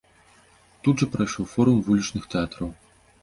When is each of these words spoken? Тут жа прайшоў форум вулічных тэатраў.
Тут 0.85 0.95
жа 1.03 1.07
прайшоў 1.17 1.45
форум 1.53 1.83
вулічных 1.89 2.23
тэатраў. 2.35 2.73